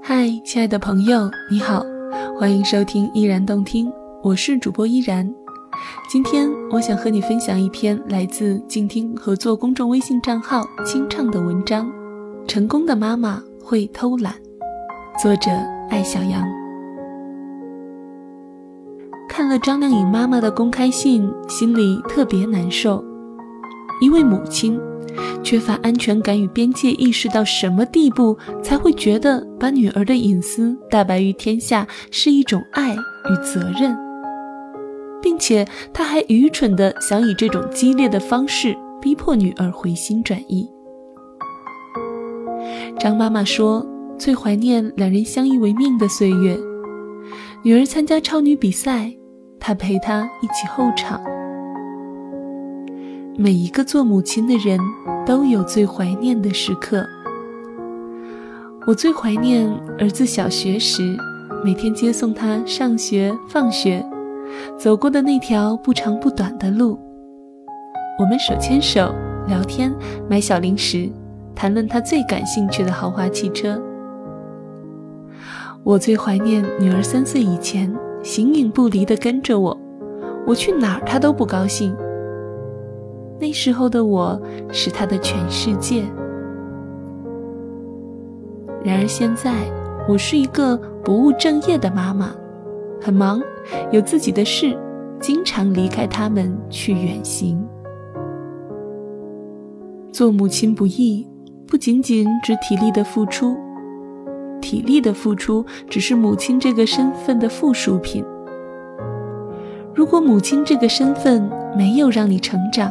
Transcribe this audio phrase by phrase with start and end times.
[0.00, 1.84] 嗨，亲爱的朋友，你好，
[2.38, 5.30] 欢迎收听依然动听，我是主播依然。
[6.08, 11.86] 今天我想和你分享一篇来自静听合作公众微信账号“清唱”的文章，
[12.46, 14.34] 《成功的妈妈会偷懒》，
[15.22, 15.50] 作者
[15.90, 16.42] 艾小羊。
[19.28, 23.04] 看了张靓颖妈妈的公开信，心里特别难受。
[24.00, 24.80] 一位母亲。
[25.42, 33.96] 缺乏安全感与边界意识到什么地步，才会觉得把女儿的隐私大白于天下是一种爱与责任，
[35.20, 40.68] 并且他还愚蠢的想以这种激烈的方式逼迫女儿回心转意。
[42.98, 43.84] 张妈妈说，
[44.16, 46.56] 最怀念两人相依为命的岁月。
[47.64, 49.12] 女儿参加超女比赛，
[49.58, 51.20] 她陪她一起候场。
[53.38, 54.78] 每一个做母亲的人
[55.24, 57.06] 都有最怀念的时刻。
[58.86, 59.66] 我最怀念
[59.98, 61.16] 儿子小学时，
[61.64, 64.04] 每天接送他上学、放学，
[64.78, 66.98] 走过的那条不长不短的路。
[68.18, 69.14] 我们手牵手
[69.46, 69.94] 聊天，
[70.28, 71.10] 买小零食，
[71.54, 73.80] 谈论他最感兴趣的豪华汽车。
[75.82, 77.90] 我最怀念女儿三岁以前，
[78.22, 79.80] 形影不离地跟着我，
[80.46, 81.96] 我去哪儿她都不高兴。
[83.42, 84.40] 那时候的我
[84.70, 86.04] 是他的全世界。
[88.84, 89.52] 然而现在，
[90.08, 92.32] 我是一个不务正业的妈妈，
[93.00, 93.42] 很忙，
[93.90, 94.78] 有自己的事，
[95.18, 97.60] 经常离开他们去远行。
[100.12, 101.26] 做母亲不易，
[101.66, 103.56] 不仅仅指体力的付出，
[104.60, 108.24] 体力的付出只是母亲这个身份的附属品。
[109.92, 112.88] 如果母亲这个身份没有让你成长，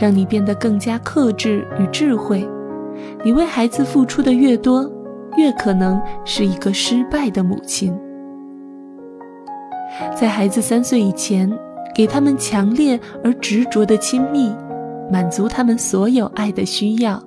[0.00, 2.48] 让你变得更加克制与智慧，
[3.22, 4.90] 你为孩子付出的越多，
[5.36, 7.94] 越可能是一个失败的母亲。
[10.16, 11.52] 在孩子三岁以前，
[11.94, 14.50] 给他们强烈而执着的亲密，
[15.12, 17.22] 满足他们所有爱的需要。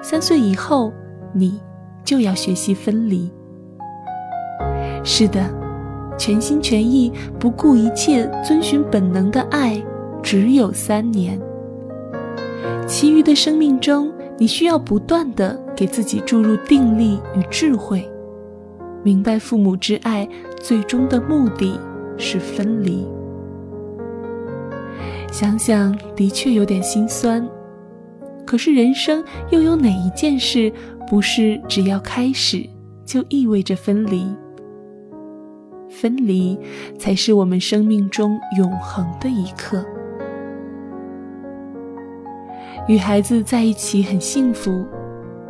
[0.00, 0.90] 三岁以后，
[1.34, 1.60] 你
[2.02, 3.30] 就要学习分离。
[5.04, 5.44] 是的，
[6.16, 9.82] 全心全意、不顾一切遵循本能的爱，
[10.22, 11.38] 只有三年。
[12.90, 18.04] 其余的生命中，你需要不断的给自己注入定力与智慧，
[19.04, 20.28] 明白父母之爱
[20.60, 21.78] 最终的目的
[22.18, 23.06] 是分离。
[25.30, 27.48] 想想的确有点心酸，
[28.44, 30.70] 可是人生又有哪一件事
[31.08, 32.68] 不是只要开始
[33.04, 34.26] 就意味着分离？
[35.88, 36.58] 分离
[36.98, 39.86] 才是我们生命中永恒的一刻。
[42.90, 44.84] 与孩子在一起很幸福，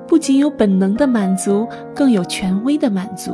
[0.07, 3.33] 不仅有本能的满足，更有权威的满足。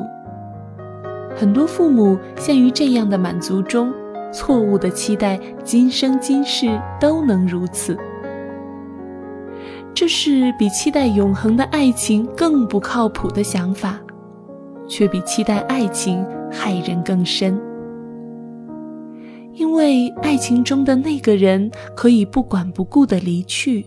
[1.34, 3.92] 很多父母陷于这样的满足中，
[4.32, 7.98] 错误的期待今生今世都能如此。
[9.92, 13.98] 这是比期待永恒的爱情更不靠谱的想法，
[14.86, 17.60] 却比期待爱情害人更深。
[19.52, 23.84] 因为爱情中的那个人可以不管不顾的离去，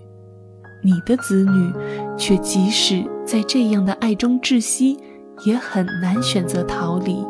[0.82, 1.74] 你的子女
[2.18, 4.98] 却即使在这样的爱中窒息，
[5.46, 7.26] 也很难选择逃离。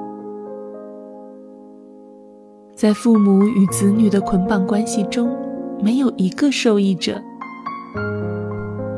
[2.75, 5.35] 在父母与子女的捆绑关系中，
[5.81, 7.21] 没有一个受益者。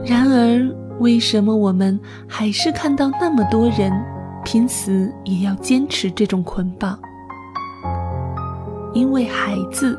[0.06, 0.69] 然而，
[1.00, 3.91] 为什么我们还是看到那么多人
[4.44, 7.00] 拼死也要坚持这种捆绑？
[8.94, 9.97] 因为孩子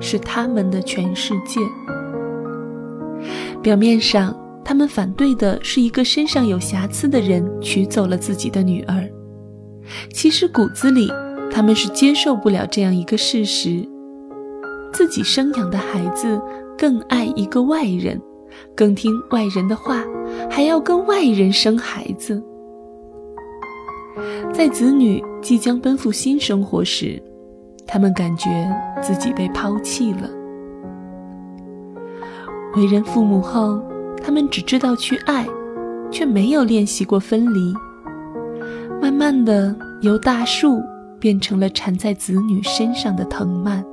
[0.00, 1.60] 是他们的全世界。
[3.62, 9.08] 表面上，他们反对的是一个身上有瑕疵的人娶走了自己的女儿，
[10.12, 11.10] 其实骨子里，
[11.50, 13.86] 他们是接受不了这样一个事实：
[14.92, 16.40] 自己生养的孩子
[16.76, 18.20] 更爱一个外人，
[18.74, 20.04] 更听外人的话，
[20.50, 22.42] 还要跟外人生孩子。
[24.52, 27.20] 在子女即将奔赴新生活时，
[27.86, 28.48] 他们感觉
[29.02, 30.30] 自己被抛弃了。
[32.76, 33.80] 为人父母后，
[34.22, 35.46] 他们只知道去爱，
[36.10, 37.72] 却没有练习过分离。
[39.00, 40.82] 慢慢的，由大树
[41.20, 43.84] 变成了缠在子女身上的藤蔓。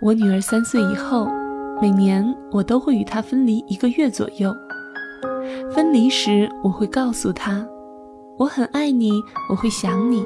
[0.00, 1.28] 我女儿三岁以后，
[1.82, 4.54] 每年我都会与她分离一个月左右。
[5.70, 7.66] 分离时，我会告诉她，
[8.38, 9.20] 我很爱你，
[9.50, 10.24] 我会想你。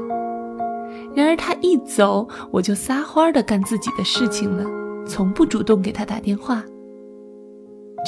[1.15, 4.65] 然而她一走，我就撒欢儿的干自己的事情了，
[5.11, 6.63] 从不主动给他打电话。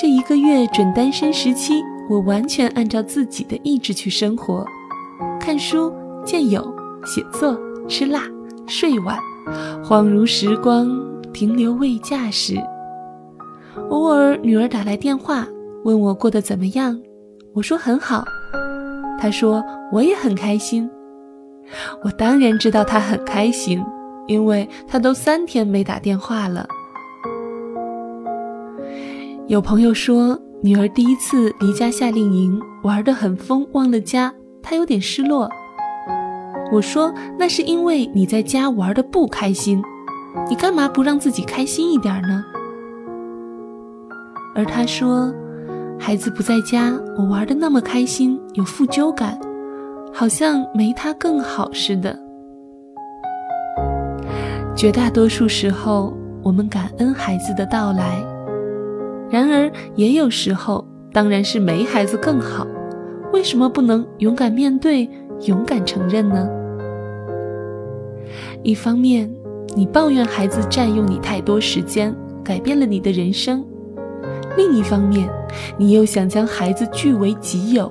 [0.01, 4.65] 这一个月准单身时期，我完全按照自己的意志去生活，
[5.41, 5.93] 看书、
[6.25, 6.63] 见友、
[7.05, 7.59] 写作、
[7.89, 8.23] 吃辣、
[8.69, 9.19] 睡晚，
[9.85, 10.89] 恍如时光
[11.33, 12.57] 停留未嫁时。
[13.91, 15.45] 偶尔女儿打来电话，
[15.85, 16.99] 问我过得怎么样，
[17.53, 18.25] 我说很好。
[19.19, 19.63] 她说
[19.93, 20.89] 我也很开心。
[22.05, 23.85] 我当然知道她很开心，
[24.29, 26.67] 因为她都三天没打电话了。
[29.49, 35.49] 有朋友说，女儿第一次离家夏令营玩得很疯，忘了家，她有点失落。
[36.71, 39.83] 我说，那是因为你在家玩的不开心，
[40.49, 42.45] 你干嘛不让自己开心一点呢？
[44.55, 45.35] 而他说，
[45.99, 49.37] 孩子不在家，我玩的那么开心，有负疚感，
[50.15, 52.17] 好像没他更好似的。
[54.77, 58.32] 绝大多数时候，我们感恩孩子的到来。
[59.33, 62.67] 然而，也有时候，当然是没孩子更好。
[63.33, 65.09] 为什么不能勇敢面对、
[65.47, 66.47] 勇敢承认呢？
[68.63, 69.33] 一方面，
[69.75, 72.15] 你抱怨孩子占用你太多时间，
[72.45, 73.65] 改变了你的人生；
[74.55, 75.27] 另一方面，
[75.79, 77.91] 你又想将孩子据为己有，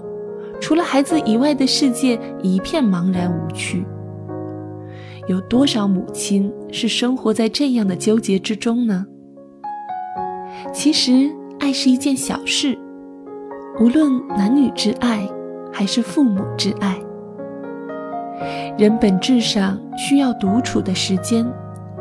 [0.60, 3.84] 除了孩子以外的世界一片茫然无趣。
[5.26, 9.08] 有多少母亲是生活在这样的纠结之中呢？
[10.74, 11.30] 其实，
[11.60, 12.78] 爱是一件小事，
[13.80, 15.28] 无论男女之爱，
[15.72, 16.98] 还是父母之爱。
[18.78, 21.46] 人本质上需要独处的时间，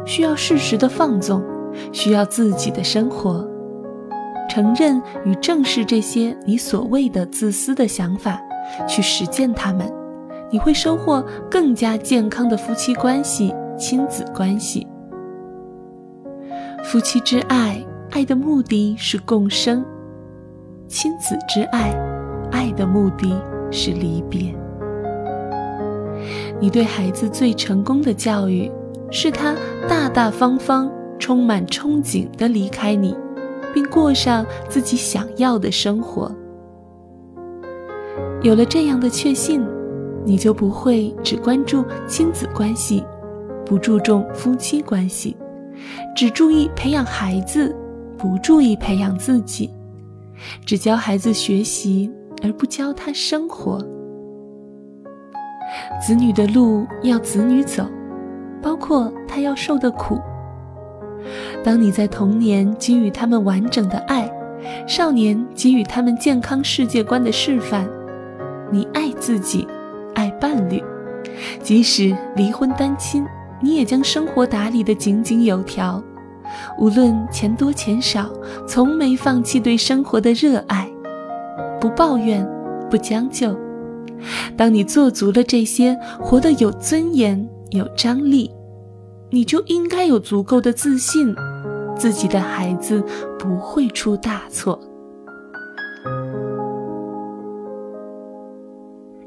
[0.04, 1.42] 需要适时的放纵，
[1.92, 3.46] 需要自己的生活。
[4.48, 8.40] 承认与正视这些你所谓的自私的想法，
[8.86, 9.92] 去实践它们，
[10.50, 14.86] 你会收获更加健康的夫妻关系、亲子关系。
[16.84, 17.84] 夫妻之爱。
[18.10, 19.84] 爱的目的是共生，
[20.88, 21.94] 亲子之爱，
[22.50, 23.40] 爱的目的
[23.70, 24.52] 是离别。
[26.60, 28.70] 你对孩子最成功的教育，
[29.12, 29.54] 是他
[29.88, 30.90] 大大方方、
[31.20, 33.16] 充满憧憬地离开你，
[33.72, 36.30] 并过上自己想要的生活。
[38.42, 39.64] 有了这样的确信，
[40.24, 43.04] 你就不会只关注亲子关系，
[43.64, 45.36] 不注重夫妻关系，
[46.16, 47.72] 只注意培养孩子。
[48.20, 49.70] 不注意培养自己，
[50.66, 52.10] 只教孩子学习，
[52.42, 53.78] 而不教他生活。
[56.04, 57.86] 子女的路要子女走，
[58.60, 60.20] 包括他要受的苦。
[61.64, 64.30] 当你在童年给予他们完整的爱，
[64.86, 67.88] 少年给予他们健康世界观的示范，
[68.70, 69.66] 你爱自己，
[70.14, 70.82] 爱伴侣，
[71.62, 73.24] 即使离婚单亲，
[73.62, 76.02] 你也将生活打理得井井有条。
[76.78, 78.30] 无论钱多钱少，
[78.66, 80.90] 从没放弃对生活的热爱，
[81.80, 82.46] 不抱怨，
[82.90, 83.56] 不将就。
[84.56, 88.50] 当你做足了这些，活得有尊严、有张力，
[89.30, 91.34] 你就应该有足够的自信，
[91.96, 93.02] 自己的孩子
[93.38, 94.78] 不会出大错。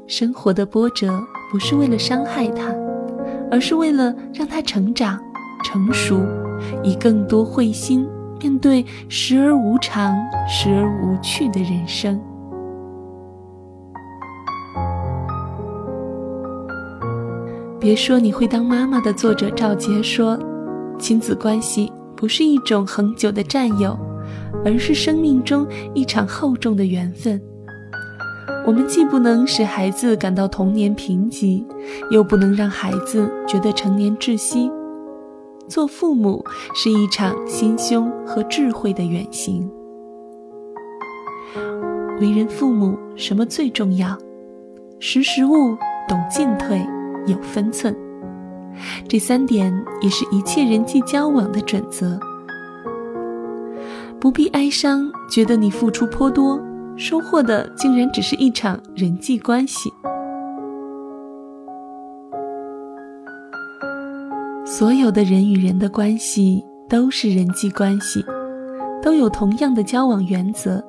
[0.06, 1.18] 生活的波折
[1.50, 2.72] 不是为了伤害他，
[3.50, 5.18] 而是为了让他成长、
[5.64, 6.20] 成熟。
[6.82, 8.06] 以更多慧心
[8.40, 10.14] 面对时而无常、
[10.48, 12.20] 时而无趣的人生。
[17.80, 20.38] 别说你会当妈妈的作者赵杰说，
[20.98, 23.98] 亲子关系不是一种恒久的占有，
[24.64, 27.38] 而是生命中一场厚重的缘分。
[28.66, 31.62] 我们既不能使孩子感到童年贫瘠，
[32.10, 34.70] 又不能让孩子觉得成年窒息。
[35.68, 36.44] 做父母
[36.74, 39.68] 是一场心胸和智慧的远行。
[42.20, 44.16] 为人父母，什么最重要？
[45.00, 45.76] 识时务，
[46.08, 46.86] 懂进退，
[47.26, 47.94] 有分寸。
[49.08, 52.18] 这三点也是一切人际交往的准则。
[54.20, 56.58] 不必哀伤，觉得你付出颇多，
[56.96, 59.92] 收获的竟然只是一场人际关系。
[64.76, 68.24] 所有的人与人的关系都是人际关系，
[69.00, 70.84] 都有同样的交往原则。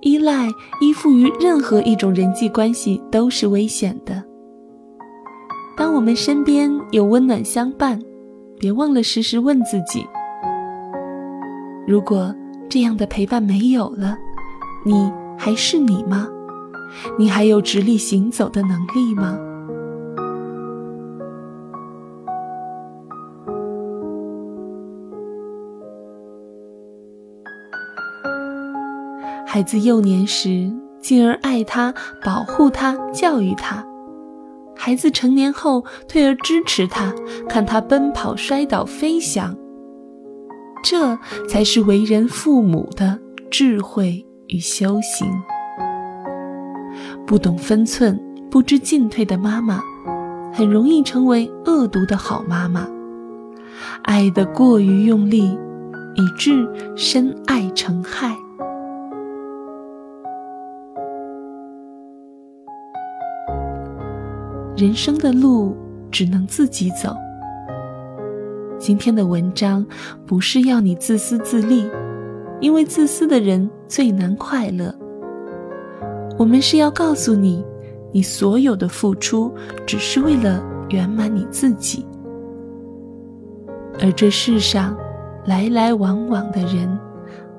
[0.00, 0.48] 依赖、
[0.80, 4.20] 依附于任何一种人际关系都是危险的。
[5.76, 7.96] 当我们身边有温暖相伴，
[8.58, 10.04] 别忘了时时问自己：
[11.86, 12.34] 如果
[12.68, 14.18] 这样的陪伴没有了，
[14.84, 16.26] 你还是你吗？
[17.16, 19.38] 你还有直立行走的能力吗？
[29.56, 30.70] 孩子幼年时，
[31.00, 33.82] 进而爱他、保护他、教育他；
[34.76, 37.10] 孩子成年后，退而支持他，
[37.48, 39.56] 看他奔跑、摔倒、飞翔。
[40.84, 43.18] 这才是为人父母的
[43.50, 45.26] 智慧与修行。
[47.26, 49.80] 不懂分寸、不知进退的妈妈，
[50.52, 52.86] 很容易成为恶毒的好妈妈。
[54.02, 55.58] 爱得过于用力，
[56.14, 58.36] 以致深爱成害。
[64.76, 65.74] 人生的路
[66.10, 67.16] 只能自己走。
[68.78, 69.84] 今天的文章
[70.26, 71.88] 不是要你自私自利，
[72.60, 74.94] 因为自私的人最难快乐。
[76.38, 77.64] 我们是要告诉你，
[78.12, 79.50] 你所有的付出
[79.86, 82.04] 只是为了圆满你自己。
[83.98, 84.94] 而这世上
[85.46, 86.86] 来来往往的人，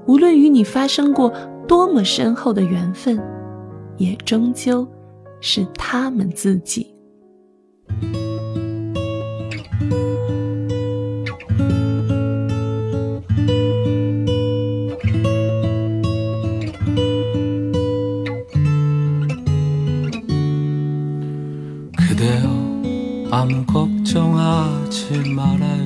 [0.05, 1.33] 无论与你发生过
[1.67, 3.19] 多么深厚的缘分，
[3.97, 4.87] 也终究
[5.41, 6.93] 是他们自己。
[23.39, 25.85] 아무 걱정하지 말아요.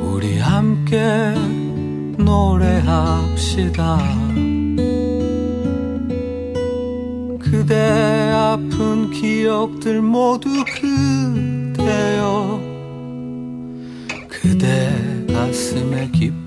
[0.00, 1.34] 우리 함께
[2.16, 3.98] 노래합시다.
[7.38, 7.74] 그대
[8.32, 12.58] 아픈 기억들 모두 그대여.
[14.28, 16.45] 그대 가슴에 깊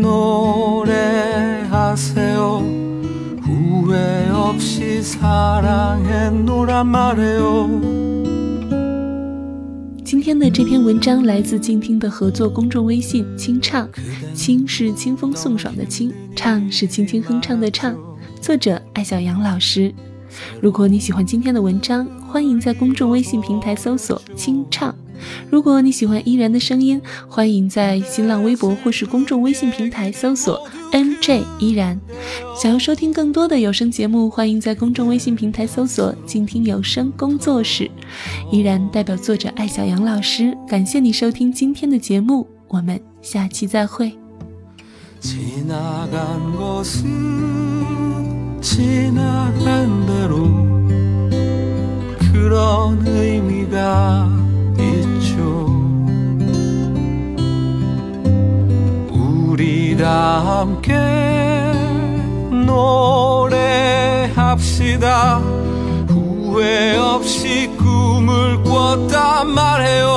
[0.00, 0.96] 노래하세요.
[3.42, 7.70] 후회 없이 사랑했노란 말해요.
[10.04, 13.88] 今天的这篇文章来自静听的合作公众微信“清唱”，
[14.34, 17.96] 清是清风送爽的清，唱是轻轻哼唱的唱。
[18.40, 19.92] 作者艾小杨老师。
[20.61, 24.95] 如果你喜欢今天的文章，欢迎在公众微信平台搜索“清唱”。
[25.51, 30.59] 如果你喜欢依然的声音，欢迎在新浪微博或是公众微信平台搜索
[30.91, 31.99] “nj 依然”。
[32.59, 37.89] 想要收听更多的有声节目，欢迎在公众微信平台搜索“静听有声工作室”。
[38.51, 44.11] 依然代表作者艾小杨老师，感谢你收听今天的节目，我们下期再会。
[60.01, 60.93] 우리가 함께
[64.33, 65.39] 노래합시다.
[66.07, 70.10] 후회 없이 꿈을 꿨단 말해요